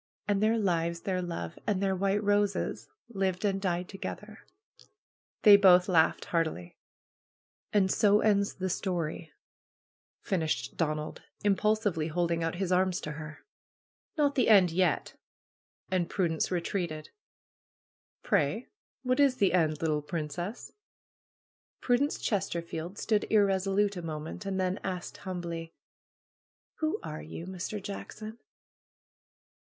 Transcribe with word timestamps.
"And 0.27 0.41
their 0.41 0.57
lives, 0.57 1.01
their 1.01 1.21
love, 1.21 1.59
and 1.67 1.79
their 1.79 1.95
white 1.95 2.23
roses, 2.23 2.87
lived 3.09 3.45
and 3.45 3.61
died 3.61 3.87
ttrgetheir'!" 3.87 4.37
They 5.43 5.55
both 5.57 5.87
laughed 5.87 6.25
happily." 6.25 6.79
And 7.71 7.91
so 7.91 8.19
ends 8.19 8.55
the 8.55 8.67
story,'" 8.67 9.31
finished 10.23 10.75
Donald, 10.75 11.21
impul 11.45 11.77
sively 11.77 12.07
holding 12.07 12.43
out 12.43 12.55
his 12.55 12.71
arms 12.71 12.99
to 13.01 13.11
her. 13.11 13.45
216 14.15 14.15
PRUE'S 14.15 14.15
GARDENER 14.17 14.33
the 14.33 14.49
end 14.49 14.71
yet, 14.75 15.05
Donald!" 15.05 15.17
And 15.91 16.09
Prudence 16.09 16.49
retreated. 16.49 17.09
^^Pray, 18.25 18.69
what 19.03 19.19
is 19.19 19.35
the 19.35 19.53
end, 19.53 19.83
little 19.83 20.01
princess?' 20.01 20.73
Prudence 21.83 22.17
Chesterfield 22.17 22.97
stood 22.97 23.27
irresolute 23.31 23.95
a 23.97 24.01
moment 24.01 24.47
and 24.47 24.59
then 24.59 24.79
asked 24.83 25.17
humbly: 25.17 25.75
"Who 26.77 26.99
are 27.03 27.21
you, 27.21 27.45
Mr. 27.45 27.79
Jackson?" 27.79 28.39